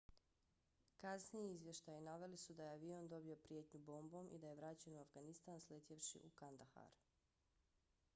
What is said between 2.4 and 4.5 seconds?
su da je avion dobio prijetnju bombom i da